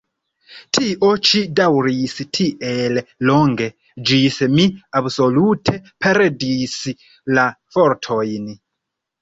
Tio 0.77 1.09
ĉi 1.31 1.41
daŭris 1.59 2.15
tiel 2.37 2.97
longe, 3.31 3.67
ĝis 4.11 4.39
mi 4.55 4.65
absolute 5.03 5.77
perdis 6.07 6.77
la 7.39 7.47
fortojn. 7.77 8.51